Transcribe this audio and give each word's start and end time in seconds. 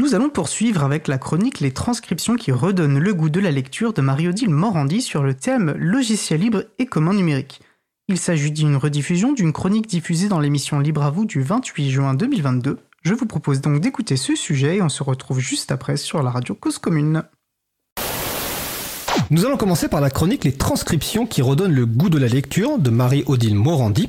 Nous 0.00 0.14
allons 0.14 0.30
poursuivre 0.30 0.82
avec 0.82 1.08
la 1.08 1.18
chronique 1.18 1.60
Les 1.60 1.72
transcriptions 1.72 2.36
qui 2.36 2.52
redonnent 2.52 2.98
le 2.98 3.12
goût 3.12 3.28
de 3.28 3.38
la 3.38 3.50
lecture 3.50 3.92
de 3.92 4.00
Marie-Odile 4.00 4.48
Morandi 4.48 5.02
sur 5.02 5.22
le 5.22 5.34
thème 5.34 5.74
Logiciel 5.76 6.40
libre 6.40 6.64
et 6.78 6.86
commun 6.86 7.12
numérique. 7.12 7.60
Il 8.08 8.16
s'agit 8.16 8.50
d'une 8.50 8.76
rediffusion 8.76 9.34
d'une 9.34 9.52
chronique 9.52 9.86
diffusée 9.86 10.28
dans 10.28 10.40
l'émission 10.40 10.78
Libre 10.78 11.02
à 11.02 11.10
vous 11.10 11.26
du 11.26 11.42
28 11.42 11.90
juin 11.90 12.14
2022. 12.14 12.78
Je 13.02 13.12
vous 13.12 13.26
propose 13.26 13.60
donc 13.60 13.82
d'écouter 13.82 14.16
ce 14.16 14.34
sujet 14.34 14.76
et 14.76 14.82
on 14.82 14.88
se 14.88 15.02
retrouve 15.02 15.38
juste 15.38 15.70
après 15.70 15.98
sur 15.98 16.22
la 16.22 16.30
radio 16.30 16.54
Cause 16.54 16.78
Commune. 16.78 17.24
Nous 19.32 19.46
allons 19.46 19.56
commencer 19.56 19.86
par 19.86 20.00
la 20.00 20.10
chronique 20.10 20.42
Les 20.42 20.50
transcriptions 20.50 21.24
qui 21.24 21.40
redonnent 21.40 21.72
le 21.72 21.86
goût 21.86 22.10
de 22.10 22.18
la 22.18 22.26
lecture 22.26 22.80
de 22.80 22.90
Marie-Odile 22.90 23.54
Morandi. 23.54 24.08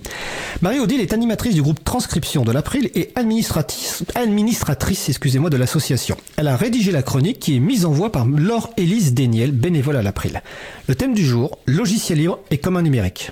Marie-Odile 0.64 1.00
est 1.00 1.14
animatrice 1.14 1.54
du 1.54 1.62
groupe 1.62 1.84
Transcription 1.84 2.44
de 2.44 2.52
l'April 2.52 2.90
et 2.96 3.12
administratrice, 3.14 5.10
excusez-moi, 5.10 5.52
de 5.52 5.58
l'association. 5.58 6.18
Elle 6.38 6.48
a 6.48 6.56
rédigé 6.58 6.92
la 6.92 7.04
chronique 7.04 7.38
qui 7.38 7.56
est 7.56 7.60
mise 7.60 7.86
en 7.86 7.92
voix 7.92 8.12
par 8.12 8.26
Laure 8.26 8.72
Élise 8.78 9.14
Déniel, 9.14 9.52
bénévole 9.52 9.96
à 9.96 10.02
l'April. 10.02 10.42
Le 10.88 10.96
thème 10.96 11.14
du 11.14 11.24
jour, 11.24 11.60
logiciel 11.68 12.18
libre 12.18 12.40
et 12.50 12.58
commun 12.58 12.82
numérique. 12.82 13.30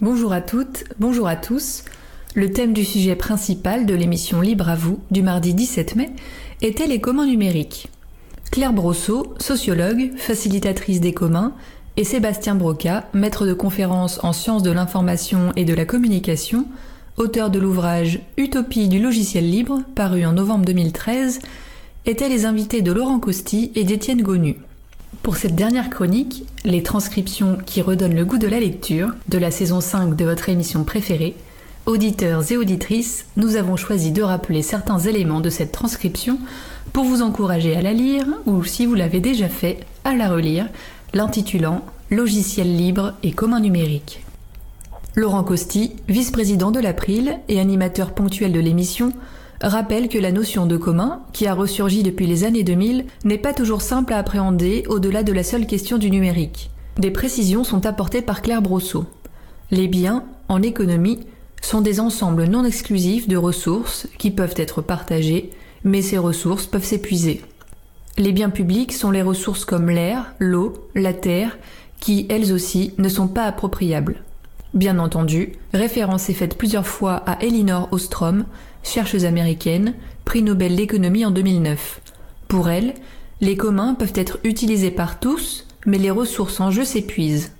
Bonjour 0.00 0.32
à 0.32 0.40
toutes, 0.40 0.84
bonjour 1.00 1.26
à 1.26 1.34
tous. 1.34 1.82
Le 2.36 2.52
thème 2.52 2.74
du 2.74 2.84
sujet 2.84 3.16
principal 3.16 3.86
de 3.86 3.94
l'émission 3.94 4.40
Libre 4.40 4.68
à 4.68 4.76
vous 4.76 5.00
du 5.10 5.22
mardi 5.22 5.52
17 5.52 5.96
mai 5.96 6.12
était 6.60 6.86
les 6.86 7.00
communs 7.00 7.26
numériques. 7.26 7.88
Claire 8.52 8.74
Brosseau, 8.74 9.34
sociologue, 9.38 10.10
facilitatrice 10.18 11.00
des 11.00 11.14
communs, 11.14 11.54
et 11.96 12.04
Sébastien 12.04 12.54
Broca, 12.54 13.08
maître 13.14 13.46
de 13.46 13.54
conférences 13.54 14.22
en 14.22 14.34
sciences 14.34 14.62
de 14.62 14.70
l'information 14.70 15.52
et 15.56 15.64
de 15.64 15.72
la 15.72 15.86
communication, 15.86 16.66
auteur 17.16 17.48
de 17.48 17.58
l'ouvrage 17.58 18.20
Utopie 18.36 18.88
du 18.88 19.00
logiciel 19.00 19.50
libre, 19.50 19.80
paru 19.94 20.26
en 20.26 20.34
novembre 20.34 20.66
2013, 20.66 21.38
étaient 22.04 22.28
les 22.28 22.44
invités 22.44 22.82
de 22.82 22.92
Laurent 22.92 23.20
Costi 23.20 23.72
et 23.74 23.84
d'Étienne 23.84 24.20
Gonu. 24.20 24.58
Pour 25.22 25.38
cette 25.38 25.54
dernière 25.54 25.88
chronique, 25.88 26.44
les 26.66 26.82
transcriptions 26.82 27.56
qui 27.64 27.80
redonnent 27.80 28.14
le 28.14 28.26
goût 28.26 28.38
de 28.38 28.48
la 28.48 28.60
lecture 28.60 29.14
de 29.28 29.38
la 29.38 29.50
saison 29.50 29.80
5 29.80 30.14
de 30.14 30.26
votre 30.26 30.50
émission 30.50 30.84
préférée, 30.84 31.36
auditeurs 31.86 32.50
et 32.52 32.56
auditrices, 32.56 33.26
nous 33.36 33.56
avons 33.56 33.76
choisi 33.76 34.12
de 34.12 34.22
rappeler 34.22 34.62
certains 34.62 34.98
éléments 34.98 35.40
de 35.40 35.50
cette 35.50 35.72
transcription 35.72 36.38
pour 36.92 37.04
vous 37.04 37.22
encourager 37.22 37.76
à 37.76 37.82
la 37.82 37.92
lire 37.92 38.26
ou, 38.46 38.64
si 38.64 38.86
vous 38.86 38.94
l'avez 38.94 39.20
déjà 39.20 39.48
fait, 39.48 39.80
à 40.04 40.14
la 40.14 40.28
relire, 40.28 40.68
l'intitulant 41.14 41.84
Logiciel 42.10 42.76
libre 42.76 43.14
et 43.22 43.32
commun 43.32 43.58
numérique. 43.58 44.22
Laurent 45.14 45.44
Costi, 45.44 45.92
vice-président 46.08 46.70
de 46.70 46.78
l'April 46.78 47.38
et 47.48 47.58
animateur 47.58 48.12
ponctuel 48.12 48.52
de 48.52 48.60
l'émission, 48.60 49.14
rappelle 49.62 50.10
que 50.10 50.18
la 50.18 50.30
notion 50.30 50.66
de 50.66 50.76
commun, 50.76 51.22
qui 51.32 51.46
a 51.46 51.54
ressurgi 51.54 52.02
depuis 52.02 52.26
les 52.26 52.44
années 52.44 52.64
2000, 52.64 53.06
n'est 53.24 53.38
pas 53.38 53.54
toujours 53.54 53.80
simple 53.80 54.12
à 54.12 54.18
appréhender 54.18 54.84
au-delà 54.88 55.22
de 55.22 55.32
la 55.32 55.42
seule 55.42 55.66
question 55.66 55.96
du 55.96 56.10
numérique. 56.10 56.70
Des 56.98 57.10
précisions 57.10 57.64
sont 57.64 57.86
apportées 57.86 58.20
par 58.20 58.42
Claire 58.42 58.60
Brosseau. 58.60 59.06
Les 59.70 59.88
biens, 59.88 60.24
en 60.48 60.60
économie, 60.60 61.20
sont 61.62 61.80
des 61.80 61.98
ensembles 61.98 62.44
non 62.44 62.64
exclusifs 62.64 63.26
de 63.26 63.36
ressources 63.36 64.06
qui 64.18 64.30
peuvent 64.30 64.54
être 64.58 64.82
partagées 64.82 65.52
mais 65.84 66.02
ces 66.02 66.18
ressources 66.18 66.66
peuvent 66.66 66.84
s'épuiser. 66.84 67.42
Les 68.18 68.32
biens 68.32 68.50
publics 68.50 68.92
sont 68.92 69.10
les 69.10 69.22
ressources 69.22 69.64
comme 69.64 69.88
l'air, 69.90 70.34
l'eau, 70.38 70.74
la 70.94 71.12
terre, 71.14 71.58
qui, 71.98 72.26
elles 72.28 72.52
aussi, 72.52 72.94
ne 72.98 73.08
sont 73.08 73.28
pas 73.28 73.44
appropriables. 73.44 74.22
Bien 74.74 74.98
entendu, 74.98 75.52
référence 75.72 76.28
est 76.30 76.34
faite 76.34 76.56
plusieurs 76.56 76.86
fois 76.86 77.14
à 77.14 77.42
Elinor 77.42 77.88
Ostrom, 77.92 78.44
chercheuse 78.82 79.24
américaine, 79.24 79.94
prix 80.24 80.42
Nobel 80.42 80.76
d'économie 80.76 81.24
en 81.24 81.30
2009. 81.30 82.00
Pour 82.48 82.68
elle, 82.68 82.94
les 83.40 83.56
communs 83.56 83.94
peuvent 83.94 84.12
être 84.14 84.38
utilisés 84.44 84.90
par 84.90 85.20
tous, 85.20 85.66
mais 85.86 85.98
les 85.98 86.10
ressources 86.10 86.60
en 86.60 86.70
jeu 86.70 86.84
s'épuisent. 86.84 87.52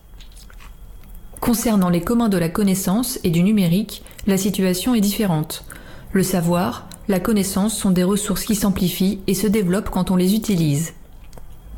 Concernant 1.42 1.88
les 1.88 2.02
communs 2.02 2.28
de 2.28 2.38
la 2.38 2.48
connaissance 2.48 3.18
et 3.24 3.30
du 3.30 3.42
numérique, 3.42 4.04
la 4.28 4.36
situation 4.36 4.94
est 4.94 5.00
différente. 5.00 5.64
Le 6.12 6.22
savoir, 6.22 6.86
la 7.08 7.18
connaissance 7.18 7.76
sont 7.76 7.90
des 7.90 8.04
ressources 8.04 8.44
qui 8.44 8.54
s'amplifient 8.54 9.18
et 9.26 9.34
se 9.34 9.48
développent 9.48 9.90
quand 9.90 10.12
on 10.12 10.16
les 10.16 10.36
utilise. 10.36 10.92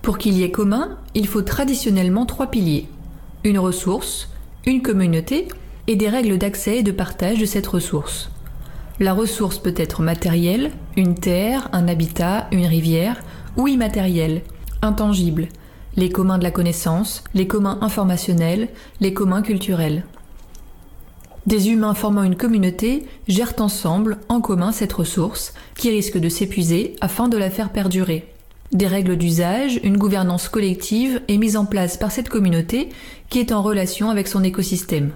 Pour 0.02 0.18
qu'il 0.18 0.34
y 0.34 0.42
ait 0.42 0.50
commun, 0.50 0.98
il 1.14 1.26
faut 1.26 1.40
traditionnellement 1.40 2.26
trois 2.26 2.48
piliers. 2.48 2.88
Une 3.42 3.58
ressource, 3.58 4.28
une 4.66 4.82
communauté 4.82 5.48
et 5.86 5.96
des 5.96 6.10
règles 6.10 6.36
d'accès 6.36 6.80
et 6.80 6.82
de 6.82 6.92
partage 6.92 7.38
de 7.38 7.46
cette 7.46 7.66
ressource. 7.66 8.30
La 9.00 9.14
ressource 9.14 9.56
peut 9.56 9.74
être 9.78 10.02
matérielle, 10.02 10.72
une 10.94 11.14
terre, 11.14 11.70
un 11.72 11.88
habitat, 11.88 12.48
une 12.52 12.66
rivière, 12.66 13.22
ou 13.56 13.66
immatérielle, 13.66 14.42
intangible, 14.82 15.48
les 15.96 16.10
communs 16.10 16.38
de 16.38 16.44
la 16.44 16.50
connaissance, 16.50 17.22
les 17.34 17.46
communs 17.46 17.78
informationnels, 17.80 18.68
les 19.00 19.14
communs 19.14 19.42
culturels. 19.42 20.04
Des 21.46 21.68
humains 21.68 21.94
formant 21.94 22.22
une 22.22 22.36
communauté 22.36 23.04
gèrent 23.28 23.54
ensemble, 23.58 24.18
en 24.28 24.40
commun, 24.40 24.72
cette 24.72 24.94
ressource, 24.94 25.52
qui 25.76 25.90
risque 25.90 26.18
de 26.18 26.28
s'épuiser 26.28 26.96
afin 27.00 27.28
de 27.28 27.36
la 27.36 27.50
faire 27.50 27.70
perdurer. 27.70 28.32
Des 28.72 28.86
règles 28.86 29.16
d'usage, 29.16 29.78
une 29.84 29.98
gouvernance 29.98 30.48
collective 30.48 31.20
est 31.28 31.36
mise 31.36 31.56
en 31.56 31.66
place 31.66 31.96
par 31.96 32.10
cette 32.10 32.30
communauté 32.30 32.88
qui 33.28 33.38
est 33.38 33.52
en 33.52 33.62
relation 33.62 34.10
avec 34.10 34.26
son 34.26 34.42
écosystème. 34.42 35.12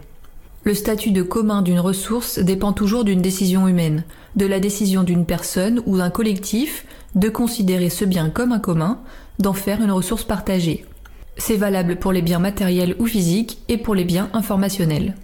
Le 0.64 0.74
statut 0.74 1.12
de 1.12 1.22
commun 1.22 1.62
d'une 1.62 1.80
ressource 1.80 2.38
dépend 2.38 2.74
toujours 2.74 3.04
d'une 3.04 3.22
décision 3.22 3.66
humaine, 3.66 4.04
de 4.36 4.44
la 4.44 4.60
décision 4.60 5.02
d'une 5.02 5.24
personne 5.24 5.82
ou 5.86 5.96
d'un 5.96 6.10
collectif 6.10 6.84
de 7.14 7.28
considérer 7.28 7.90
ce 7.90 8.04
bien 8.04 8.30
comme 8.30 8.52
un 8.52 8.58
commun, 8.58 9.00
d'en 9.38 9.52
faire 9.52 9.82
une 9.82 9.92
ressource 9.92 10.24
partagée. 10.24 10.84
C'est 11.36 11.56
valable 11.56 11.96
pour 11.96 12.12
les 12.12 12.22
biens 12.22 12.40
matériels 12.40 12.96
ou 12.98 13.06
physiques 13.06 13.58
et 13.68 13.78
pour 13.78 13.94
les 13.94 14.04
biens 14.04 14.28
informationnels. 14.32 15.14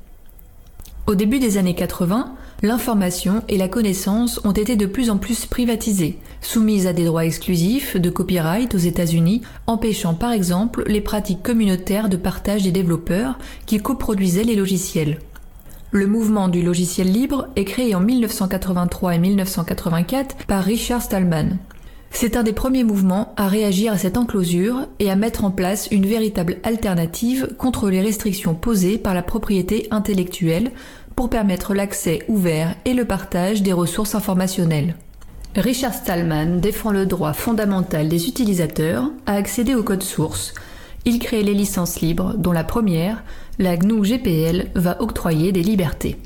Au 1.06 1.14
début 1.14 1.38
des 1.38 1.58
années 1.58 1.74
80, 1.74 2.34
l'information 2.62 3.42
et 3.48 3.58
la 3.58 3.68
connaissance 3.68 4.40
ont 4.44 4.52
été 4.52 4.74
de 4.76 4.86
plus 4.86 5.10
en 5.10 5.18
plus 5.18 5.44
privatisées, 5.44 6.18
soumises 6.40 6.86
à 6.86 6.94
des 6.94 7.04
droits 7.04 7.26
exclusifs 7.26 7.96
de 7.96 8.08
copyright 8.08 8.74
aux 8.74 8.78
États-Unis, 8.78 9.42
empêchant 9.66 10.14
par 10.14 10.32
exemple 10.32 10.84
les 10.86 11.02
pratiques 11.02 11.42
communautaires 11.42 12.08
de 12.08 12.16
partage 12.16 12.62
des 12.62 12.72
développeurs 12.72 13.38
qui 13.66 13.78
coproduisaient 13.78 14.44
les 14.44 14.56
logiciels. 14.56 15.18
Le 15.90 16.06
mouvement 16.06 16.48
du 16.48 16.62
logiciel 16.62 17.12
libre 17.12 17.48
est 17.54 17.64
créé 17.64 17.94
en 17.94 18.00
1983 18.00 19.14
et 19.14 19.18
1984 19.18 20.46
par 20.46 20.64
Richard 20.64 21.02
Stallman. 21.02 21.58
C'est 22.16 22.36
un 22.36 22.44
des 22.44 22.52
premiers 22.52 22.84
mouvements 22.84 23.34
à 23.36 23.48
réagir 23.48 23.92
à 23.92 23.98
cette 23.98 24.16
enclosure 24.16 24.86
et 25.00 25.10
à 25.10 25.16
mettre 25.16 25.42
en 25.42 25.50
place 25.50 25.88
une 25.90 26.06
véritable 26.06 26.58
alternative 26.62 27.48
contre 27.58 27.90
les 27.90 28.00
restrictions 28.00 28.54
posées 28.54 28.98
par 28.98 29.14
la 29.14 29.22
propriété 29.22 29.88
intellectuelle 29.90 30.70
pour 31.16 31.28
permettre 31.28 31.74
l'accès 31.74 32.22
ouvert 32.28 32.76
et 32.84 32.94
le 32.94 33.04
partage 33.04 33.64
des 33.64 33.72
ressources 33.72 34.14
informationnelles. 34.14 34.94
Richard 35.56 35.92
Stallman 35.92 36.60
défend 36.60 36.92
le 36.92 37.04
droit 37.04 37.32
fondamental 37.32 38.08
des 38.08 38.28
utilisateurs 38.28 39.10
à 39.26 39.34
accéder 39.34 39.74
au 39.74 39.82
code 39.82 40.04
source. 40.04 40.54
Il 41.04 41.18
crée 41.18 41.42
les 41.42 41.52
licences 41.52 42.00
libres 42.00 42.34
dont 42.38 42.52
la 42.52 42.64
première, 42.64 43.24
la 43.58 43.76
GNU 43.76 44.02
GPL, 44.02 44.70
va 44.76 45.02
octroyer 45.02 45.50
des 45.50 45.64
libertés. 45.64 46.16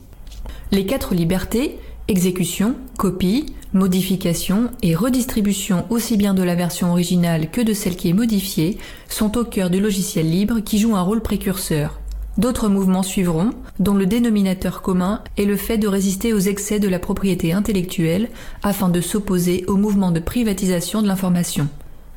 Les 0.70 0.84
quatre 0.84 1.14
libertés, 1.14 1.78
exécution, 2.08 2.74
copie, 2.96 3.46
Modification 3.74 4.70
et 4.80 4.94
redistribution 4.94 5.84
aussi 5.90 6.16
bien 6.16 6.32
de 6.32 6.42
la 6.42 6.54
version 6.54 6.90
originale 6.90 7.50
que 7.50 7.60
de 7.60 7.74
celle 7.74 7.96
qui 7.96 8.08
est 8.08 8.14
modifiée 8.14 8.78
sont 9.10 9.36
au 9.36 9.44
cœur 9.44 9.68
du 9.68 9.78
logiciel 9.78 10.30
libre 10.30 10.60
qui 10.60 10.78
joue 10.78 10.96
un 10.96 11.02
rôle 11.02 11.20
précurseur. 11.20 12.00
D'autres 12.38 12.70
mouvements 12.70 13.02
suivront, 13.02 13.50
dont 13.78 13.92
le 13.92 14.06
dénominateur 14.06 14.80
commun 14.80 15.22
est 15.36 15.44
le 15.44 15.56
fait 15.56 15.76
de 15.76 15.86
résister 15.86 16.32
aux 16.32 16.38
excès 16.38 16.80
de 16.80 16.88
la 16.88 16.98
propriété 16.98 17.52
intellectuelle 17.52 18.30
afin 18.62 18.88
de 18.88 19.02
s'opposer 19.02 19.66
au 19.66 19.76
mouvement 19.76 20.12
de 20.12 20.20
privatisation 20.20 21.02
de 21.02 21.08
l'information. 21.08 21.68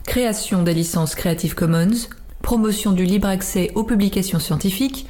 Création 0.05 0.63
des 0.63 0.73
licences 0.73 1.15
Creative 1.15 1.53
Commons, 1.53 2.07
promotion 2.41 2.93
du 2.93 3.03
libre 3.03 3.27
accès 3.27 3.71
aux 3.75 3.83
publications 3.83 4.39
scientifiques, 4.39 5.05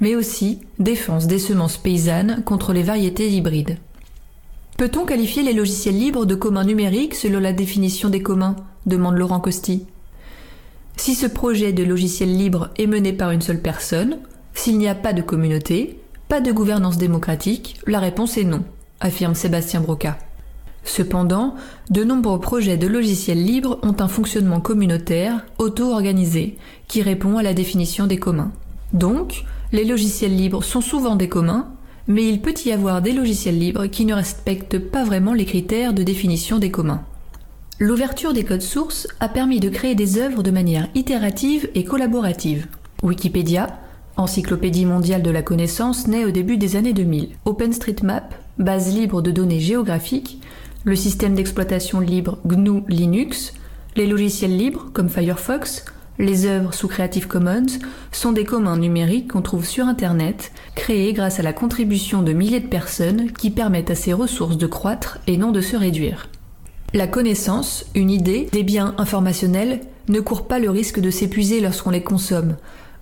mais 0.00 0.14
aussi 0.14 0.60
défense 0.78 1.26
des 1.26 1.40
semences 1.40 1.76
paysannes 1.76 2.44
contre 2.44 2.72
les 2.72 2.84
variétés 2.84 3.28
hybrides. 3.28 3.78
Peut-on 4.78 5.04
qualifier 5.04 5.42
les 5.42 5.52
logiciels 5.52 5.98
libres 5.98 6.24
de 6.24 6.34
communs 6.34 6.64
numériques 6.64 7.14
selon 7.14 7.40
la 7.40 7.52
définition 7.52 8.08
des 8.08 8.22
communs? 8.22 8.56
demande 8.86 9.16
Laurent 9.16 9.40
Costi. 9.40 9.86
Si 10.96 11.14
ce 11.14 11.26
projet 11.26 11.72
de 11.72 11.84
logiciel 11.84 12.36
libre 12.36 12.70
est 12.78 12.86
mené 12.86 13.12
par 13.12 13.30
une 13.30 13.42
seule 13.42 13.60
personne, 13.60 14.18
s'il 14.54 14.78
n'y 14.78 14.88
a 14.88 14.94
pas 14.94 15.12
de 15.12 15.22
communauté, 15.22 15.98
pas 16.28 16.40
de 16.40 16.52
gouvernance 16.52 16.96
démocratique, 16.96 17.78
la 17.86 18.00
réponse 18.00 18.38
est 18.38 18.44
non, 18.44 18.64
affirme 19.00 19.34
Sébastien 19.34 19.80
Broca. 19.80 20.18
Cependant, 20.84 21.54
de 21.90 22.02
nombreux 22.02 22.40
projets 22.40 22.76
de 22.76 22.88
logiciels 22.88 23.44
libres 23.44 23.78
ont 23.82 23.96
un 24.00 24.08
fonctionnement 24.08 24.60
communautaire, 24.60 25.44
auto-organisé, 25.58 26.56
qui 26.88 27.02
répond 27.02 27.36
à 27.36 27.42
la 27.42 27.54
définition 27.54 28.06
des 28.06 28.18
communs. 28.18 28.52
Donc, 28.92 29.44
les 29.72 29.84
logiciels 29.84 30.36
libres 30.36 30.64
sont 30.64 30.80
souvent 30.80 31.14
des 31.14 31.28
communs, 31.28 31.68
mais 32.08 32.28
il 32.28 32.40
peut 32.40 32.54
y 32.64 32.72
avoir 32.72 33.02
des 33.02 33.12
logiciels 33.12 33.58
libres 33.58 33.86
qui 33.86 34.04
ne 34.04 34.14
respectent 34.14 34.78
pas 34.78 35.04
vraiment 35.04 35.34
les 35.34 35.44
critères 35.44 35.92
de 35.92 36.02
définition 36.02 36.58
des 36.58 36.70
communs. 36.70 37.04
L'ouverture 37.78 38.32
des 38.32 38.44
codes 38.44 38.62
sources 38.62 39.08
a 39.20 39.28
permis 39.28 39.60
de 39.60 39.68
créer 39.68 39.94
des 39.94 40.18
œuvres 40.18 40.42
de 40.42 40.50
manière 40.50 40.88
itérative 40.94 41.68
et 41.74 41.84
collaborative. 41.84 42.66
Wikipédia, 43.02 43.66
encyclopédie 44.16 44.86
mondiale 44.86 45.22
de 45.22 45.30
la 45.30 45.42
connaissance, 45.42 46.06
naît 46.06 46.24
au 46.24 46.30
début 46.30 46.58
des 46.58 46.76
années 46.76 46.92
2000. 46.92 47.30
OpenStreetMap, 47.44 48.34
base 48.58 48.94
libre 48.94 49.22
de 49.22 49.30
données 49.30 49.60
géographiques, 49.60 50.40
le 50.84 50.96
système 50.96 51.34
d'exploitation 51.34 52.00
libre 52.00 52.38
GNU 52.44 52.82
Linux, 52.88 53.54
les 53.96 54.06
logiciels 54.06 54.56
libres 54.56 54.90
comme 54.92 55.08
Firefox, 55.08 55.84
les 56.18 56.46
œuvres 56.46 56.74
sous 56.74 56.88
Creative 56.88 57.26
Commons 57.26 57.78
sont 58.12 58.32
des 58.32 58.44
communs 58.44 58.76
numériques 58.76 59.32
qu'on 59.32 59.42
trouve 59.42 59.64
sur 59.64 59.86
Internet, 59.86 60.52
créés 60.74 61.12
grâce 61.12 61.40
à 61.40 61.42
la 61.42 61.52
contribution 61.52 62.22
de 62.22 62.32
milliers 62.32 62.60
de 62.60 62.68
personnes 62.68 63.32
qui 63.32 63.50
permettent 63.50 63.90
à 63.90 63.94
ces 63.94 64.12
ressources 64.12 64.58
de 64.58 64.66
croître 64.66 65.18
et 65.26 65.36
non 65.36 65.52
de 65.52 65.60
se 65.60 65.76
réduire. 65.76 66.28
La 66.94 67.06
connaissance, 67.06 67.86
une 67.94 68.10
idée, 68.10 68.48
des 68.52 68.62
biens 68.62 68.94
informationnels 68.98 69.80
ne 70.08 70.20
courent 70.20 70.46
pas 70.46 70.58
le 70.58 70.68
risque 70.68 71.00
de 71.00 71.10
s'épuiser 71.10 71.60
lorsqu'on 71.60 71.90
les 71.90 72.02
consomme. 72.02 72.56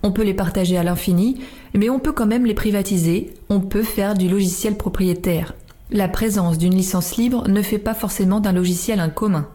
On 0.04 0.12
peut 0.12 0.22
les 0.22 0.34
partager 0.34 0.78
à 0.78 0.84
l'infini, 0.84 1.40
mais 1.74 1.90
on 1.90 1.98
peut 1.98 2.12
quand 2.12 2.26
même 2.26 2.46
les 2.46 2.54
privatiser, 2.54 3.34
on 3.48 3.60
peut 3.60 3.82
faire 3.82 4.14
du 4.14 4.28
logiciel 4.28 4.76
propriétaire. 4.76 5.54
La 5.90 6.06
présence 6.06 6.56
d'une 6.56 6.76
licence 6.76 7.16
libre 7.16 7.48
ne 7.48 7.62
fait 7.62 7.78
pas 7.78 7.94
forcément 7.94 8.38
d'un 8.38 8.52
logiciel 8.52 9.00
un 9.00 9.10
commun. 9.10 9.48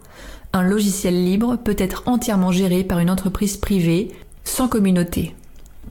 Un 0.55 0.63
logiciel 0.63 1.25
libre 1.25 1.57
peut 1.57 1.75
être 1.77 2.03
entièrement 2.05 2.53
géré 2.53 2.85
par 2.85 2.99
une 2.99 3.09
entreprise 3.09 3.57
privée, 3.57 4.13
sans 4.45 4.69
communauté. 4.69 5.35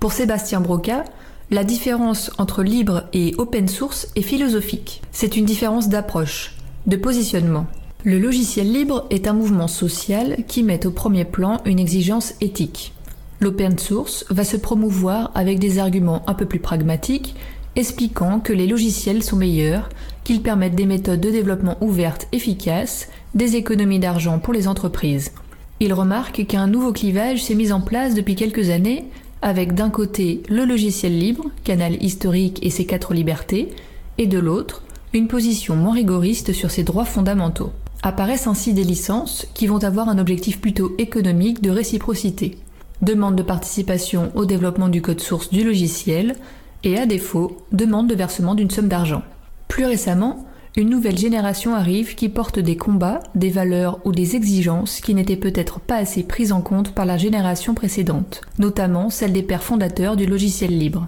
Pour 0.00 0.12
Sébastien 0.12 0.62
Broca, 0.62 1.04
la 1.50 1.64
différence 1.64 2.30
entre 2.38 2.62
libre 2.62 3.02
et 3.12 3.34
open 3.36 3.68
source 3.68 4.08
est 4.16 4.22
philosophique. 4.22 5.02
C'est 5.12 5.36
une 5.36 5.44
différence 5.44 5.90
d'approche, 5.90 6.54
de 6.86 6.96
positionnement. 6.96 7.66
Le 8.04 8.18
logiciel 8.18 8.72
libre 8.72 9.04
est 9.10 9.28
un 9.28 9.34
mouvement 9.34 9.68
social 9.68 10.38
qui 10.48 10.62
met 10.62 10.86
au 10.86 10.90
premier 10.90 11.26
plan 11.26 11.60
une 11.66 11.78
exigence 11.78 12.32
éthique. 12.40 12.94
L'open 13.40 13.76
source 13.76 14.24
va 14.30 14.44
se 14.44 14.56
promouvoir 14.56 15.30
avec 15.34 15.58
des 15.58 15.78
arguments 15.78 16.22
un 16.26 16.32
peu 16.32 16.46
plus 16.46 16.60
pragmatiques, 16.60 17.34
expliquant 17.76 18.40
que 18.40 18.52
les 18.52 18.66
logiciels 18.66 19.22
sont 19.22 19.36
meilleurs, 19.36 19.88
qu'ils 20.24 20.42
permettent 20.42 20.74
des 20.74 20.86
méthodes 20.86 21.20
de 21.20 21.30
développement 21.30 21.76
ouvertes 21.80 22.28
efficaces, 22.32 23.08
des 23.34 23.56
économies 23.56 23.98
d'argent 23.98 24.38
pour 24.38 24.52
les 24.54 24.68
entreprises. 24.68 25.32
Il 25.80 25.92
remarque 25.92 26.46
qu'un 26.46 26.66
nouveau 26.66 26.92
clivage 26.92 27.42
s'est 27.42 27.54
mis 27.54 27.72
en 27.72 27.80
place 27.80 28.14
depuis 28.14 28.36
quelques 28.36 28.70
années, 28.70 29.06
avec 29.42 29.74
d'un 29.74 29.90
côté 29.90 30.42
le 30.48 30.64
logiciel 30.64 31.18
libre, 31.18 31.50
canal 31.64 32.02
historique 32.02 32.64
et 32.64 32.70
ses 32.70 32.86
quatre 32.86 33.12
libertés, 33.12 33.70
et 34.16 34.26
de 34.26 34.38
l'autre, 34.38 34.82
une 35.12 35.28
position 35.28 35.76
moins 35.76 35.94
rigoriste 35.94 36.52
sur 36.52 36.70
ses 36.70 36.84
droits 36.84 37.04
fondamentaux. 37.04 37.72
Apparaissent 38.02 38.46
ainsi 38.46 38.72
des 38.72 38.84
licences 38.84 39.46
qui 39.54 39.66
vont 39.66 39.82
avoir 39.82 40.08
un 40.08 40.18
objectif 40.18 40.60
plutôt 40.60 40.94
économique 40.98 41.62
de 41.62 41.70
réciprocité. 41.70 42.58
Demande 43.02 43.36
de 43.36 43.42
participation 43.42 44.30
au 44.34 44.44
développement 44.44 44.88
du 44.88 45.02
code 45.02 45.20
source 45.20 45.50
du 45.50 45.64
logiciel 45.64 46.36
et 46.84 46.98
à 46.98 47.06
défaut, 47.06 47.56
demande 47.72 48.08
de 48.08 48.14
versement 48.14 48.54
d'une 48.54 48.70
somme 48.70 48.88
d'argent. 48.88 49.22
Plus 49.68 49.86
récemment, 49.86 50.46
une 50.76 50.90
nouvelle 50.90 51.18
génération 51.18 51.74
arrive 51.74 52.14
qui 52.14 52.28
porte 52.28 52.58
des 52.58 52.76
combats, 52.76 53.20
des 53.34 53.50
valeurs 53.50 54.00
ou 54.04 54.12
des 54.12 54.36
exigences 54.36 55.00
qui 55.00 55.14
n'étaient 55.14 55.36
peut-être 55.36 55.80
pas 55.80 55.96
assez 55.96 56.22
prises 56.24 56.52
en 56.52 56.60
compte 56.60 56.92
par 56.92 57.06
la 57.06 57.16
génération 57.16 57.74
précédente, 57.74 58.42
notamment 58.58 59.08
celle 59.08 59.32
des 59.32 59.42
pères 59.42 59.62
fondateurs 59.62 60.16
du 60.16 60.26
logiciel 60.26 60.76
libre. 60.76 61.06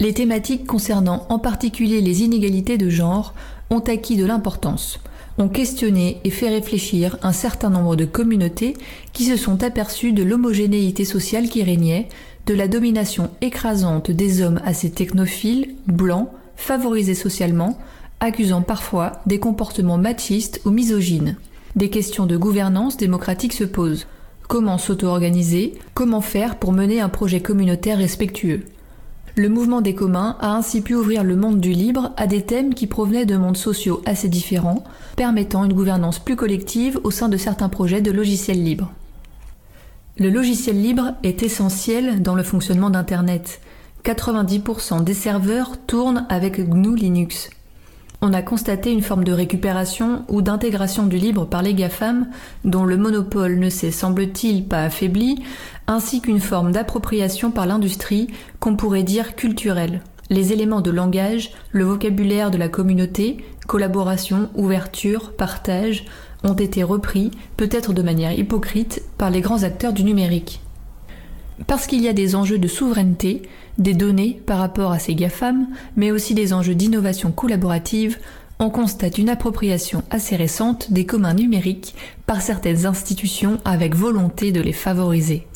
Les 0.00 0.12
thématiques 0.12 0.66
concernant 0.66 1.24
en 1.28 1.38
particulier 1.38 2.00
les 2.00 2.22
inégalités 2.22 2.78
de 2.78 2.90
genre 2.90 3.32
ont 3.70 3.80
acquis 3.80 4.16
de 4.16 4.26
l'importance 4.26 5.00
ont 5.38 5.48
questionné 5.48 6.20
et 6.24 6.30
fait 6.30 6.48
réfléchir 6.48 7.18
un 7.22 7.32
certain 7.32 7.70
nombre 7.70 7.96
de 7.96 8.04
communautés 8.04 8.74
qui 9.12 9.24
se 9.24 9.36
sont 9.36 9.62
aperçues 9.62 10.12
de 10.12 10.22
l'homogénéité 10.22 11.04
sociale 11.04 11.48
qui 11.48 11.62
régnait, 11.62 12.08
de 12.46 12.54
la 12.54 12.68
domination 12.68 13.30
écrasante 13.40 14.10
des 14.10 14.40
hommes 14.40 14.60
assez 14.64 14.90
technophiles, 14.90 15.74
blancs, 15.86 16.28
favorisés 16.56 17.14
socialement, 17.14 17.76
accusant 18.20 18.62
parfois 18.62 19.20
des 19.26 19.40
comportements 19.40 19.98
machistes 19.98 20.60
ou 20.64 20.70
misogynes. 20.70 21.36
Des 21.74 21.90
questions 21.90 22.24
de 22.24 22.36
gouvernance 22.36 22.96
démocratique 22.96 23.52
se 23.52 23.64
posent. 23.64 24.06
Comment 24.48 24.78
s'auto-organiser? 24.78 25.74
Comment 25.94 26.20
faire 26.20 26.56
pour 26.56 26.72
mener 26.72 27.00
un 27.00 27.08
projet 27.08 27.40
communautaire 27.40 27.98
respectueux? 27.98 28.62
Le 29.34 29.48
mouvement 29.48 29.82
des 29.82 29.94
communs 29.94 30.36
a 30.40 30.56
ainsi 30.56 30.80
pu 30.80 30.94
ouvrir 30.94 31.24
le 31.24 31.36
monde 31.36 31.60
du 31.60 31.72
libre 31.72 32.12
à 32.16 32.26
des 32.26 32.42
thèmes 32.42 32.72
qui 32.72 32.86
provenaient 32.86 33.26
de 33.26 33.36
mondes 33.36 33.56
sociaux 33.56 34.00
assez 34.06 34.28
différents, 34.28 34.84
permettant 35.16 35.64
une 35.64 35.74
gouvernance 35.74 36.20
plus 36.20 36.36
collective 36.36 36.98
au 37.04 37.10
sein 37.10 37.28
de 37.28 37.36
certains 37.36 37.68
projets 37.68 38.00
de 38.00 38.12
logiciels 38.12 38.62
libres. 38.62 38.92
Le 40.18 40.30
logiciel 40.30 40.80
libre 40.80 41.12
est 41.22 41.42
essentiel 41.42 42.22
dans 42.22 42.34
le 42.34 42.42
fonctionnement 42.42 42.88
d'Internet. 42.88 43.60
90% 44.02 45.04
des 45.04 45.12
serveurs 45.12 45.76
tournent 45.86 46.24
avec 46.30 46.58
GNU 46.58 46.96
Linux. 46.96 47.50
On 48.22 48.32
a 48.32 48.40
constaté 48.40 48.90
une 48.90 49.02
forme 49.02 49.24
de 49.24 49.32
récupération 49.32 50.24
ou 50.28 50.40
d'intégration 50.40 51.04
du 51.04 51.18
libre 51.18 51.44
par 51.44 51.60
les 51.60 51.74
GAFAM, 51.74 52.28
dont 52.64 52.86
le 52.86 52.96
monopole 52.96 53.58
ne 53.58 53.68
s'est, 53.68 53.90
semble-t-il, 53.90 54.66
pas 54.66 54.84
affaibli, 54.84 55.44
ainsi 55.86 56.22
qu'une 56.22 56.40
forme 56.40 56.72
d'appropriation 56.72 57.50
par 57.50 57.66
l'industrie 57.66 58.28
qu'on 58.58 58.74
pourrait 58.74 59.02
dire 59.02 59.36
culturelle. 59.36 60.00
Les 60.30 60.50
éléments 60.54 60.80
de 60.80 60.90
langage, 60.90 61.50
le 61.72 61.84
vocabulaire 61.84 62.50
de 62.50 62.56
la 62.56 62.70
communauté, 62.70 63.44
collaboration, 63.66 64.48
ouverture, 64.54 65.36
partage, 65.36 66.06
ont 66.46 66.54
été 66.54 66.82
repris, 66.82 67.30
peut-être 67.56 67.92
de 67.92 68.02
manière 68.02 68.38
hypocrite, 68.38 69.02
par 69.18 69.30
les 69.30 69.40
grands 69.40 69.62
acteurs 69.62 69.92
du 69.92 70.04
numérique. 70.04 70.60
Parce 71.66 71.86
qu'il 71.86 72.02
y 72.02 72.08
a 72.08 72.12
des 72.12 72.34
enjeux 72.34 72.58
de 72.58 72.68
souveraineté, 72.68 73.42
des 73.78 73.94
données 73.94 74.40
par 74.46 74.58
rapport 74.58 74.92
à 74.92 74.98
ces 74.98 75.14
GAFAM, 75.14 75.68
mais 75.96 76.10
aussi 76.10 76.34
des 76.34 76.52
enjeux 76.52 76.74
d'innovation 76.74 77.32
collaborative, 77.32 78.18
on 78.58 78.70
constate 78.70 79.18
une 79.18 79.28
appropriation 79.28 80.02
assez 80.10 80.36
récente 80.36 80.90
des 80.90 81.04
communs 81.04 81.34
numériques 81.34 81.94
par 82.26 82.40
certaines 82.40 82.86
institutions 82.86 83.58
avec 83.64 83.94
volonté 83.94 84.50
de 84.50 84.60
les 84.60 84.72
favoriser. 84.72 85.46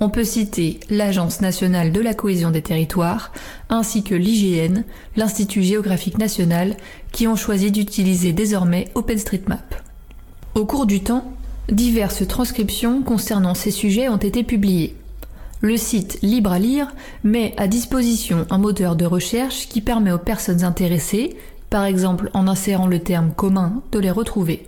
On 0.00 0.10
peut 0.10 0.24
citer 0.24 0.78
l'Agence 0.90 1.40
nationale 1.40 1.92
de 1.92 2.00
la 2.00 2.14
cohésion 2.14 2.50
des 2.50 2.62
territoires, 2.62 3.32
ainsi 3.68 4.04
que 4.04 4.14
l'IGN, 4.14 4.84
l'Institut 5.16 5.62
géographique 5.62 6.18
national, 6.18 6.76
qui 7.10 7.26
ont 7.26 7.36
choisi 7.36 7.72
d'utiliser 7.72 8.32
désormais 8.32 8.88
OpenStreetMap. 8.94 9.87
Au 10.58 10.64
cours 10.64 10.86
du 10.86 11.04
temps, 11.04 11.22
diverses 11.70 12.26
transcriptions 12.26 13.02
concernant 13.02 13.54
ces 13.54 13.70
sujets 13.70 14.08
ont 14.08 14.16
été 14.16 14.42
publiées. 14.42 14.96
Le 15.60 15.76
site 15.76 16.18
Libre 16.20 16.50
à 16.50 16.58
lire 16.58 16.88
met 17.22 17.54
à 17.58 17.68
disposition 17.68 18.44
un 18.50 18.58
moteur 18.58 18.96
de 18.96 19.06
recherche 19.06 19.68
qui 19.68 19.80
permet 19.80 20.10
aux 20.10 20.18
personnes 20.18 20.64
intéressées, 20.64 21.36
par 21.70 21.84
exemple 21.84 22.28
en 22.34 22.48
insérant 22.48 22.88
le 22.88 22.98
terme 22.98 23.30
commun, 23.30 23.82
de 23.92 24.00
les 24.00 24.10
retrouver. 24.10 24.66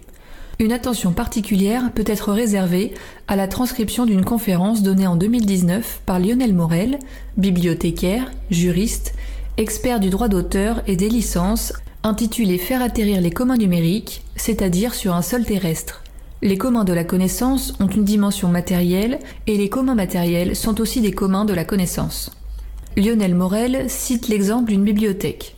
Une 0.60 0.70
attention 0.70 1.10
particulière 1.10 1.90
peut 1.92 2.04
être 2.06 2.30
réservée 2.30 2.94
à 3.26 3.34
la 3.34 3.48
transcription 3.48 4.06
d'une 4.06 4.24
conférence 4.24 4.84
donnée 4.84 5.08
en 5.08 5.16
2019 5.16 6.02
par 6.06 6.20
Lionel 6.20 6.54
Morel, 6.54 7.00
bibliothécaire, 7.36 8.30
juriste, 8.52 9.12
expert 9.56 9.98
du 9.98 10.10
droit 10.10 10.28
d'auteur 10.28 10.82
et 10.86 10.94
des 10.94 11.08
licences, 11.08 11.72
intitulée 12.02 12.58
Faire 12.58 12.82
atterrir 12.82 13.20
les 13.20 13.30
communs 13.30 13.56
numériques, 13.56 14.22
c'est-à-dire 14.36 14.94
sur 14.94 15.14
un 15.14 15.22
sol 15.22 15.44
terrestre. 15.44 16.02
Les 16.42 16.56
communs 16.56 16.84
de 16.84 16.92
la 16.92 17.04
connaissance 17.04 17.74
ont 17.80 17.86
une 17.86 18.04
dimension 18.04 18.48
matérielle 18.48 19.18
et 19.46 19.58
les 19.58 19.68
communs 19.68 19.94
matériels 19.94 20.56
sont 20.56 20.80
aussi 20.80 21.00
des 21.00 21.12
communs 21.12 21.44
de 21.44 21.52
la 21.52 21.64
connaissance. 21.64 22.30
Lionel 22.96 23.34
Morel 23.34 23.90
cite 23.90 24.28
l'exemple 24.28 24.70
d'une 24.70 24.84
bibliothèque. 24.84 25.56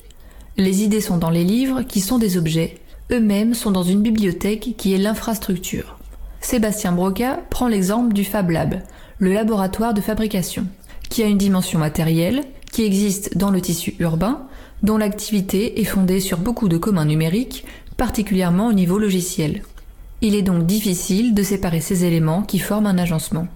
Les 0.56 0.82
idées 0.82 1.00
sont 1.00 1.18
dans 1.18 1.30
les 1.30 1.44
livres 1.44 1.82
qui 1.82 2.00
sont 2.00 2.18
des 2.18 2.36
objets, 2.36 2.78
eux-mêmes 3.10 3.54
sont 3.54 3.70
dans 3.70 3.84
une 3.84 4.02
bibliothèque 4.02 4.74
qui 4.76 4.92
est 4.92 4.98
l'infrastructure. 4.98 5.98
Sébastien 6.40 6.92
Broca 6.92 7.40
prend 7.50 7.68
l'exemple 7.68 8.12
du 8.12 8.24
Fab 8.24 8.50
Lab, 8.50 8.82
le 9.18 9.32
laboratoire 9.32 9.94
de 9.94 10.00
fabrication, 10.00 10.66
qui 11.08 11.22
a 11.22 11.26
une 11.26 11.38
dimension 11.38 11.78
matérielle, 11.78 12.42
qui 12.72 12.82
existe 12.82 13.36
dans 13.38 13.50
le 13.50 13.60
tissu 13.60 13.94
urbain, 14.00 14.46
dont 14.82 14.96
l'activité 14.96 15.80
est 15.80 15.84
fondée 15.84 16.20
sur 16.20 16.38
beaucoup 16.38 16.68
de 16.68 16.78
communs 16.78 17.04
numériques, 17.04 17.64
particulièrement 17.96 18.68
au 18.68 18.72
niveau 18.72 18.98
logiciel. 18.98 19.62
Il 20.20 20.34
est 20.34 20.42
donc 20.42 20.66
difficile 20.66 21.34
de 21.34 21.42
séparer 21.42 21.80
ces 21.80 22.04
éléments 22.04 22.42
qui 22.42 22.58
forment 22.58 22.86
un 22.86 22.98
agencement. 22.98 23.48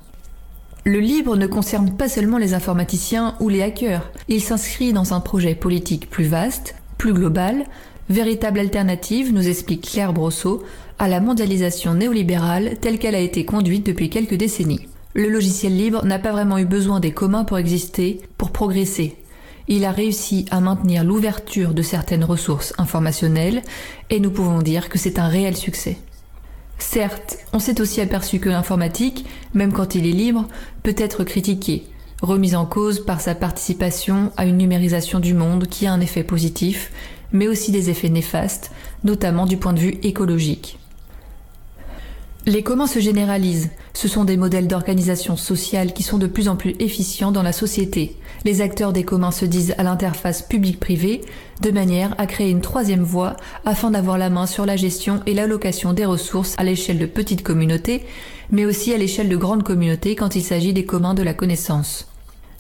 Le 0.85 1.01
libre 1.01 1.37
ne 1.37 1.47
concerne 1.47 1.97
pas 1.97 2.09
seulement 2.09 2.39
les 2.39 2.55
informaticiens 2.55 3.35
ou 3.41 3.49
les 3.49 3.63
hackers, 3.63 4.11
il 4.29 4.41
s'inscrit 4.41 4.93
dans 4.93 5.15
un 5.15 5.21
projet 5.21 5.55
politique 5.55 6.09
plus 6.09 6.27
vaste, 6.27 6.77
plus 6.97 7.13
global, 7.13 7.65
Véritable 8.09 8.61
alternative, 8.61 9.33
nous 9.33 9.49
explique 9.49 9.91
Claire 9.91 10.13
Brosseau, 10.13 10.63
à 11.01 11.09
la 11.09 11.21
mondialisation 11.21 11.95
néolibérale 11.95 12.77
telle 12.81 12.99
qu'elle 12.99 13.17
a 13.17 13.21
été 13.21 13.45
conduite 13.45 13.85
depuis 13.85 14.11
quelques 14.11 14.37
décennies. 14.37 14.87
Le 15.15 15.29
logiciel 15.29 15.77
libre 15.77 16.05
n'a 16.05 16.21
pas 16.21 16.31
vraiment 16.31 16.59
eu 16.59 16.67
besoin 16.67 17.01
des 17.01 17.11
communs 17.11 17.45
pour 17.45 17.59
exister, 17.59 18.21
pour 18.39 18.53
progresser. 18.53 19.17
Il 19.69 19.85
a 19.85 19.93
réussi 19.93 20.47
à 20.51 20.61
maintenir 20.61 21.05
l'ouverture 21.05 21.75
de 21.75 21.83
certaines 21.83 22.25
ressources 22.25 22.73
informationnelles 22.79 23.63
et 24.11 24.21
nous 24.21 24.31
pouvons 24.31 24.63
dire 24.63 24.89
que 24.89 24.99
c'est 24.99 25.19
un 25.19 25.29
réel 25.29 25.57
succès. 25.57 25.99
Certes, 26.79 27.39
on 27.53 27.59
s'est 27.59 27.81
aussi 27.81 28.01
aperçu 28.01 28.39
que 28.39 28.49
l'informatique, 28.49 29.25
même 29.55 29.73
quand 29.73 29.95
il 29.95 30.07
est 30.07 30.13
libre, 30.13 30.47
peut 30.83 30.95
être 30.97 31.25
critiqué, 31.25 31.87
remise 32.23 32.55
en 32.55 32.67
cause 32.67 33.05
par 33.05 33.21
sa 33.21 33.35
participation 33.35 34.31
à 34.37 34.47
une 34.47 34.59
numérisation 34.59 35.19
du 35.19 35.35
monde 35.35 35.67
qui 35.67 35.87
a 35.87 35.93
un 35.93 36.01
effet 36.01 36.23
positif, 36.23 36.93
mais 37.33 37.49
aussi 37.49 37.73
des 37.73 37.91
effets 37.91 38.09
néfastes, 38.09 38.71
notamment 39.05 39.47
du 39.47 39.57
point 39.57 39.73
de 39.73 39.81
vue 39.81 39.99
écologique. 40.03 40.79
Les 42.49 42.63
communs 42.63 42.87
se 42.87 43.01
généralisent. 43.01 43.71
Ce 43.93 44.07
sont 44.07 44.25
des 44.25 44.37
modèles 44.37 44.69
d'organisation 44.69 45.37
sociale 45.37 45.93
qui 45.93 46.05
sont 46.05 46.17
de 46.17 46.29
plus 46.29 46.49
en 46.49 46.55
plus 46.55 46.77
efficients 46.79 47.33
dans 47.33 47.43
la 47.43 47.51
société. 47.51 48.17
Les 48.45 48.61
acteurs 48.61 48.93
des 48.93 49.03
communs 49.03 49.33
se 49.33 49.45
disent 49.45 49.75
à 49.79 49.83
l'interface 49.83 50.43
public-privé, 50.43 51.23
de 51.61 51.73
manière 51.73 52.15
à 52.19 52.27
créer 52.27 52.51
une 52.51 52.61
troisième 52.61 53.03
voie 53.03 53.35
afin 53.65 53.91
d'avoir 53.91 54.17
la 54.17 54.31
main 54.31 54.47
sur 54.47 54.65
la 54.65 54.77
gestion 54.77 55.23
et 55.27 55.35
l'allocation 55.35 55.93
des 55.93 56.05
ressources 56.05 56.55
à 56.57 56.63
l'échelle 56.63 57.01
de 57.01 57.07
petites 57.07 57.43
communautés, 57.43 58.07
mais 58.53 58.65
aussi 58.65 58.95
à 58.95 58.97
l'échelle 58.97 59.29
de 59.29 59.37
grandes 59.37 59.65
communautés 59.65 60.15
quand 60.15 60.37
il 60.37 60.43
s'agit 60.43 60.73
des 60.73 60.87
communs 60.87 61.15
de 61.15 61.25
la 61.25 61.35
connaissance. 61.35 62.07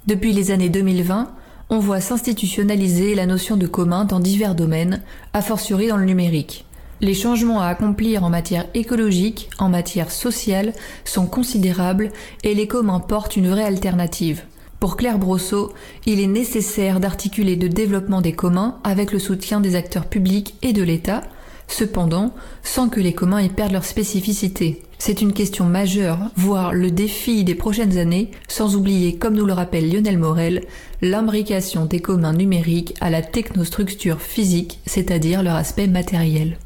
Depuis 0.08 0.32
les 0.32 0.50
années 0.50 0.68
2020, 0.68 1.30
on 1.70 1.78
voit 1.78 2.00
s'institutionnaliser 2.00 3.14
la 3.14 3.26
notion 3.26 3.56
de 3.56 3.68
commun 3.68 4.04
dans 4.04 4.18
divers 4.18 4.56
domaines, 4.56 5.02
a 5.32 5.42
fortiori 5.42 5.86
dans 5.86 5.96
le 5.96 6.06
numérique. 6.06 6.65
Les 7.02 7.14
changements 7.14 7.60
à 7.60 7.66
accomplir 7.66 8.24
en 8.24 8.30
matière 8.30 8.66
écologique, 8.72 9.50
en 9.58 9.68
matière 9.68 10.10
sociale, 10.10 10.72
sont 11.04 11.26
considérables 11.26 12.10
et 12.42 12.54
les 12.54 12.66
communs 12.66 13.00
portent 13.00 13.36
une 13.36 13.50
vraie 13.50 13.64
alternative. 13.64 14.44
Pour 14.80 14.96
Claire 14.96 15.18
Brosseau, 15.18 15.72
il 16.06 16.20
est 16.20 16.26
nécessaire 16.26 16.98
d'articuler 16.98 17.56
le 17.56 17.68
développement 17.68 18.22
des 18.22 18.32
communs 18.32 18.78
avec 18.82 19.12
le 19.12 19.18
soutien 19.18 19.60
des 19.60 19.74
acteurs 19.74 20.06
publics 20.06 20.54
et 20.62 20.72
de 20.72 20.82
l'État, 20.82 21.22
cependant 21.68 22.34
sans 22.62 22.88
que 22.88 23.00
les 23.00 23.12
communs 23.12 23.42
y 23.42 23.48
perdent 23.50 23.72
leur 23.72 23.84
spécificité. 23.84 24.82
C'est 24.98 25.20
une 25.20 25.34
question 25.34 25.66
majeure, 25.66 26.18
voire 26.36 26.72
le 26.72 26.90
défi 26.90 27.44
des 27.44 27.54
prochaines 27.54 27.98
années, 27.98 28.30
sans 28.48 28.74
oublier, 28.74 29.16
comme 29.16 29.34
nous 29.34 29.44
le 29.44 29.52
rappelle 29.52 29.92
Lionel 29.92 30.18
Morel, 30.18 30.64
l'imbrication 31.02 31.84
des 31.84 32.00
communs 32.00 32.32
numériques 32.32 32.94
à 33.00 33.10
la 33.10 33.20
technostructure 33.20 34.22
physique, 34.22 34.80
c'est-à-dire 34.86 35.42
leur 35.42 35.56
aspect 35.56 35.88
matériel. 35.88 36.56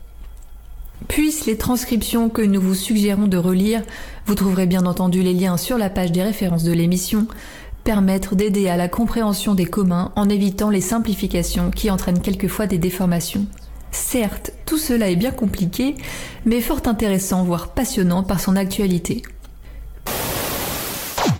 Puissent 1.08 1.46
les 1.46 1.56
transcriptions 1.56 2.28
que 2.28 2.42
nous 2.42 2.60
vous 2.60 2.74
suggérons 2.74 3.26
de 3.26 3.36
relire, 3.36 3.82
vous 4.26 4.34
trouverez 4.34 4.66
bien 4.66 4.86
entendu 4.86 5.22
les 5.22 5.34
liens 5.34 5.56
sur 5.56 5.76
la 5.78 5.90
page 5.90 6.12
des 6.12 6.22
références 6.22 6.64
de 6.64 6.72
l'émission, 6.72 7.26
permettre 7.84 8.36
d'aider 8.36 8.68
à 8.68 8.76
la 8.76 8.88
compréhension 8.88 9.54
des 9.54 9.64
communs 9.64 10.12
en 10.14 10.28
évitant 10.28 10.70
les 10.70 10.80
simplifications 10.80 11.70
qui 11.70 11.90
entraînent 11.90 12.20
quelquefois 12.20 12.66
des 12.66 12.78
déformations. 12.78 13.46
Certes, 13.90 14.52
tout 14.66 14.78
cela 14.78 15.10
est 15.10 15.16
bien 15.16 15.32
compliqué, 15.32 15.96
mais 16.44 16.60
fort 16.60 16.82
intéressant, 16.86 17.42
voire 17.42 17.68
passionnant 17.74 18.22
par 18.22 18.40
son 18.40 18.54
actualité. 18.54 19.22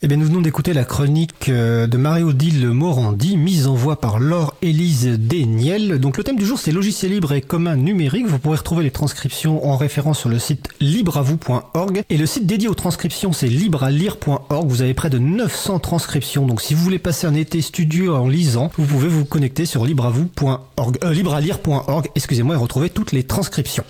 Eh 0.03 0.09
bien, 0.09 0.17
nous 0.17 0.25
venons 0.25 0.41
d'écouter 0.41 0.73
la 0.73 0.85
chronique 0.85 1.51
euh, 1.51 1.87
de 1.87 1.99
Marie-Odile 1.99 2.69
Morandi, 2.69 3.37
mise 3.37 3.67
en 3.67 3.75
voix 3.75 4.01
par 4.01 4.19
Laure-Élise 4.19 5.19
Desniel. 5.19 5.99
Donc, 5.99 6.17
le 6.17 6.25
thème 6.25 6.39
du 6.39 6.47
jour, 6.47 6.59
c'est 6.59 6.73
logiciel 6.73 7.13
libre 7.13 7.35
et 7.35 7.43
commun 7.43 7.77
numérique. 7.77 8.27
Vous 8.27 8.39
pourrez 8.39 8.57
retrouver 8.57 8.83
les 8.83 8.91
transcriptions 8.91 9.69
en 9.69 9.77
référence 9.77 10.21
sur 10.21 10.31
le 10.31 10.39
site 10.39 10.71
libreavou.org. 10.81 12.03
Et 12.09 12.17
le 12.17 12.25
site 12.25 12.47
dédié 12.47 12.69
aux 12.69 12.75
transcriptions, 12.75 13.35
c'est 13.35 13.49
librealire.org. 13.49 14.67
Vous 14.67 14.81
avez 14.81 14.95
près 14.95 15.11
de 15.11 15.19
900 15.19 15.81
transcriptions. 15.81 16.47
Donc, 16.47 16.63
si 16.63 16.73
vous 16.73 16.83
voulez 16.83 16.99
passer 16.99 17.27
un 17.27 17.35
été 17.35 17.61
studieux 17.61 18.11
en 18.11 18.27
lisant, 18.27 18.71
vous 18.79 18.87
pouvez 18.87 19.09
vous 19.09 19.27
connecter 19.27 19.67
sur 19.67 19.85
libreavou.org, 19.85 20.97
euh, 21.05 21.13
librealire.org, 21.13 22.09
excusez-moi, 22.15 22.55
et 22.55 22.59
retrouver 22.59 22.89
toutes 22.89 23.13
les 23.13 23.25
transcriptions. 23.25 23.85